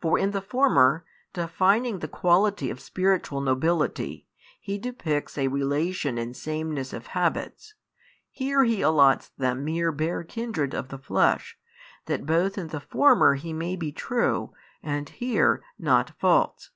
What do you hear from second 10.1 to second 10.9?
kindred of |681